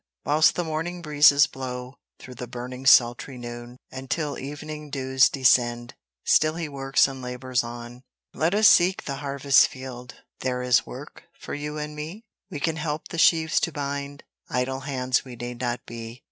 Whilst 0.25 0.55
the 0.55 0.63
morning 0.63 1.03
breezes 1.03 1.45
blow, 1.45 1.93
Through 2.17 2.33
the 2.33 2.47
burning 2.47 2.87
sultry 2.87 3.37
noon, 3.37 3.77
And 3.91 4.09
till 4.09 4.35
evening 4.35 4.89
dews 4.89 5.29
descend, 5.29 5.93
Still 6.23 6.55
he 6.55 6.67
works 6.67 7.07
and 7.07 7.21
labours 7.21 7.63
on. 7.63 8.01
Let 8.33 8.55
us 8.55 8.67
seek 8.67 9.03
the 9.03 9.17
harvest 9.17 9.67
field, 9.67 10.15
There 10.39 10.63
is 10.63 10.87
work 10.87 11.25
for 11.37 11.53
you 11.53 11.77
and 11.77 11.95
me? 11.95 12.23
We 12.49 12.59
can 12.59 12.77
help 12.77 13.09
the 13.09 13.19
sheaves 13.19 13.59
to 13.59 13.71
bind: 13.71 14.23
Idle 14.49 14.79
hands 14.79 15.23
we 15.23 15.35
need 15.35 15.61
not 15.61 15.85
be. 15.85 16.19